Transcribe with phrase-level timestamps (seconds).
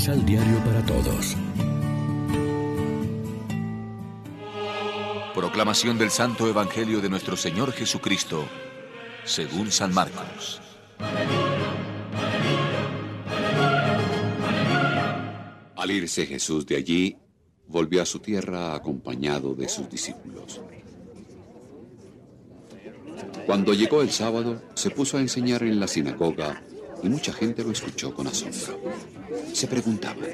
[0.00, 1.36] Misal Diario para Todos.
[5.34, 8.46] Proclamación del Santo Evangelio de nuestro Señor Jesucristo,
[9.24, 10.62] según San Marcos.
[15.76, 17.18] Al irse Jesús de allí,
[17.68, 20.62] volvió a su tierra acompañado de sus discípulos.
[23.44, 26.62] Cuando llegó el sábado, se puso a enseñar en la sinagoga
[27.02, 28.80] y mucha gente lo escuchó con asombro.
[29.52, 30.26] Se preguntaban,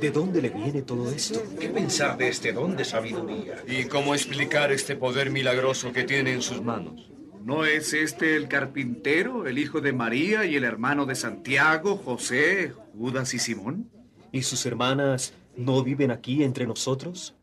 [0.00, 1.42] ¿de dónde le viene todo esto?
[1.58, 3.62] ¿Qué pensar de este don de sabiduría?
[3.66, 7.10] ¿Y cómo explicar este poder milagroso que tiene en sus manos?
[7.44, 12.74] ¿No es este el carpintero, el hijo de María y el hermano de Santiago, José,
[12.96, 13.90] Judas y Simón?
[14.32, 17.34] ¿Y sus hermanas no viven aquí entre nosotros?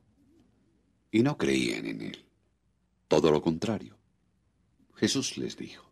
[1.11, 2.25] Y no creían en él.
[3.07, 3.97] Todo lo contrario.
[4.95, 5.86] Jesús les dijo,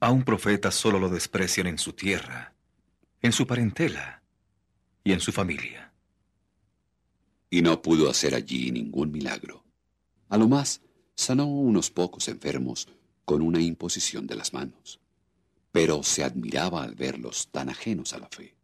[0.00, 2.54] a un profeta solo lo desprecian en su tierra,
[3.20, 4.22] en su parentela
[5.04, 5.92] y en su familia.
[7.50, 9.62] Y no pudo hacer allí ningún milagro.
[10.28, 10.80] A lo más,
[11.14, 12.88] sanó unos pocos enfermos
[13.26, 15.00] con una imposición de las manos,
[15.70, 18.54] pero se admiraba al verlos tan ajenos a la fe.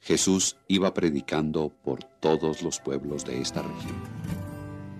[0.00, 4.02] Jesús iba predicando por todos los pueblos de esta región.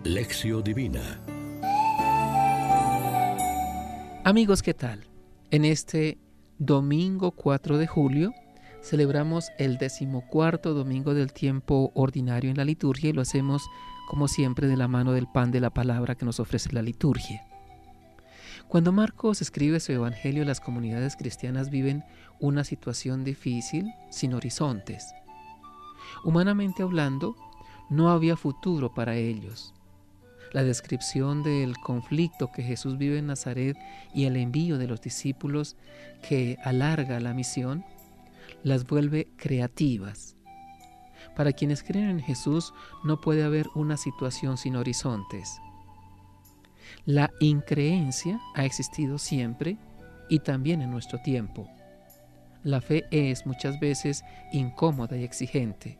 [0.04, 1.20] Lección Divina
[4.28, 5.06] Amigos, ¿qué tal?
[5.50, 6.18] En este
[6.58, 8.34] domingo 4 de julio
[8.82, 13.62] celebramos el decimocuarto domingo del tiempo ordinario en la liturgia y lo hacemos
[14.06, 17.46] como siempre de la mano del pan de la palabra que nos ofrece la liturgia.
[18.68, 22.04] Cuando Marcos escribe su evangelio, las comunidades cristianas viven
[22.38, 25.10] una situación difícil, sin horizontes.
[26.22, 27.34] Humanamente hablando,
[27.88, 29.72] no había futuro para ellos
[30.52, 33.76] la descripción del conflicto que Jesús vive en Nazaret
[34.14, 35.76] y el envío de los discípulos
[36.26, 37.84] que alarga la misión,
[38.62, 40.36] las vuelve creativas.
[41.36, 42.72] Para quienes creen en Jesús
[43.04, 45.60] no puede haber una situación sin horizontes.
[47.04, 49.76] La increencia ha existido siempre
[50.28, 51.68] y también en nuestro tiempo.
[52.64, 55.98] La fe es muchas veces incómoda y exigente.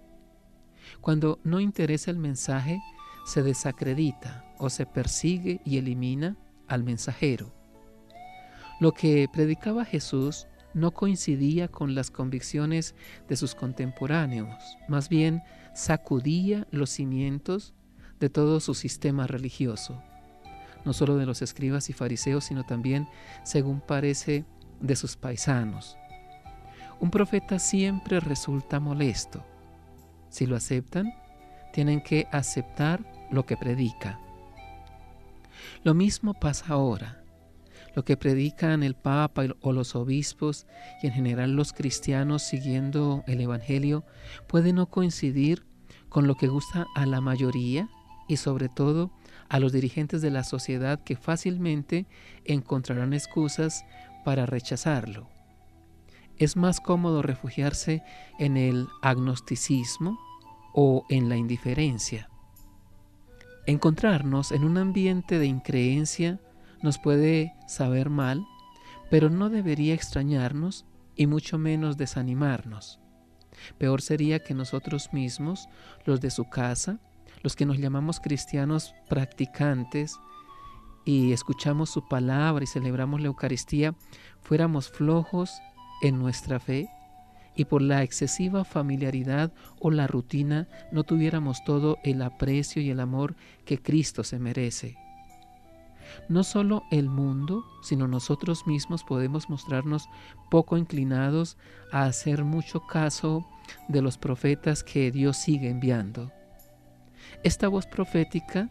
[1.01, 2.81] Cuando no interesa el mensaje,
[3.28, 7.53] se desacredita o se persigue y elimina al mensajero.
[8.81, 12.94] Lo que predicaba Jesús no coincidía con las convicciones
[13.28, 15.43] de sus contemporáneos, más bien
[15.75, 17.75] sacudía los cimientos
[18.19, 20.03] de todo su sistema religioso,
[20.87, 23.09] no solo de los escribas y fariseos, sino también,
[23.45, 24.47] según parece,
[24.81, 25.99] de sus paisanos.
[26.99, 29.45] Un profeta siempre resulta molesto.
[30.31, 31.12] Si lo aceptan,
[31.78, 34.19] tienen que aceptar lo que predica.
[35.84, 37.22] Lo mismo pasa ahora.
[37.94, 40.66] Lo que predican el Papa o los obispos
[41.05, 44.05] y en general los cristianos siguiendo el Evangelio
[44.49, 45.66] puede no coincidir
[46.09, 47.89] con lo que gusta a la mayoría
[48.27, 49.12] y sobre todo
[49.49, 52.06] a los dirigentes de la sociedad que fácilmente
[52.45, 53.84] encontrarán excusas
[54.25, 55.28] para rechazarlo.
[56.39, 58.03] Es más cómodo refugiarse
[58.41, 60.19] en el agnosticismo
[60.73, 62.29] o en la indiferencia.
[63.67, 66.41] Encontrarnos en un ambiente de increencia
[66.83, 68.47] nos puede saber mal,
[69.11, 70.87] pero no debería extrañarnos
[71.17, 73.01] y mucho menos desanimarnos.
[73.77, 75.69] Peor sería que nosotros mismos,
[76.05, 77.01] los de su casa,
[77.43, 80.17] los que nos llamamos cristianos practicantes
[81.05, 83.95] y escuchamos su palabra y celebramos la Eucaristía,
[84.41, 85.61] fuéramos flojos
[86.03, 86.89] en nuestra fe
[87.59, 93.01] y por la excesiva familiaridad o la rutina no tuviéramos todo el aprecio y el
[93.01, 93.35] amor
[93.67, 94.97] que Cristo se merece.
[96.29, 100.09] No solo el mundo, sino nosotros mismos podemos mostrarnos
[100.51, 101.59] poco inclinados
[101.91, 103.45] a hacer mucho caso
[103.89, 106.31] de los profetas que Dios sigue enviando.
[107.43, 108.71] Esta voz profética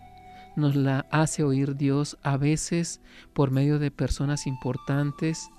[0.55, 3.01] nos la hace oír Dios a veces
[3.33, 5.49] por medio de personas importantes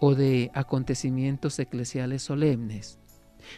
[0.00, 2.98] o de acontecimientos eclesiales solemnes,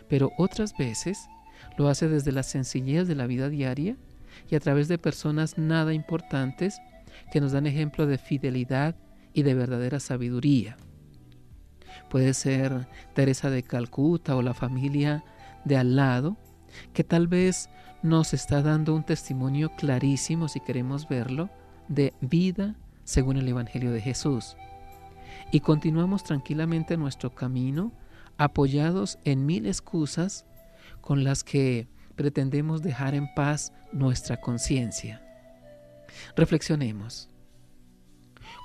[0.08, 1.28] pero otras veces
[1.76, 3.96] lo hace desde la sencillez de la vida diaria
[4.48, 6.80] y a través de personas nada importantes
[7.32, 8.96] que nos dan ejemplo de fidelidad
[9.32, 10.76] y de verdadera sabiduría.
[12.08, 15.24] Puede ser Teresa de Calcuta o la familia
[15.64, 16.36] de al lado,
[16.92, 17.68] que tal vez
[18.02, 21.50] nos está dando un testimonio clarísimo, si queremos verlo,
[21.88, 24.56] de vida según el Evangelio de Jesús
[25.50, 27.92] y continuamos tranquilamente nuestro camino
[28.38, 30.46] apoyados en mil excusas
[31.00, 35.22] con las que pretendemos dejar en paz nuestra conciencia.
[36.36, 37.28] Reflexionemos.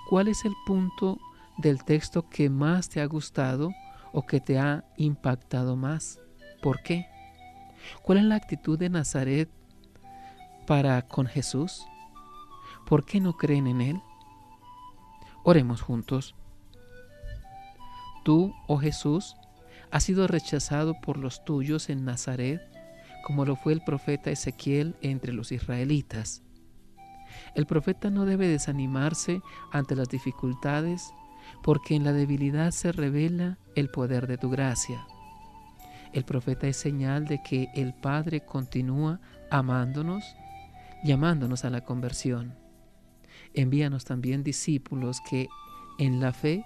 [0.10, 1.20] ¿Cuál es el punto
[1.58, 3.72] del texto que más te ha gustado
[4.14, 6.20] o que te ha impactado más?
[6.62, 7.08] ¿Por qué?
[8.02, 9.50] ¿Cuál es la actitud de Nazaret
[10.68, 11.86] para con Jesús?
[12.86, 14.02] ¿Por qué no creen en Él?
[15.44, 16.36] Oremos juntos.
[18.26, 19.36] Tú, oh Jesús,
[19.92, 22.60] has sido rechazado por los tuyos en Nazaret,
[23.24, 26.42] como lo fue el profeta Ezequiel entre los israelitas.
[27.54, 29.42] El profeta no debe desanimarse
[29.72, 31.14] ante las dificultades,
[31.62, 35.06] porque en la debilidad se revela el poder de tu gracia.
[36.12, 39.20] El profeta es señal de que el Padre continúa
[39.52, 40.36] amándonos,
[41.04, 42.56] llamándonos a la conversión.
[43.54, 45.48] Envíanos también discípulos que
[46.00, 46.66] en la fe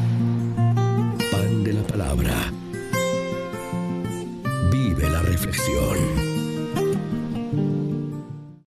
[4.71, 6.30] Vive la reflexión.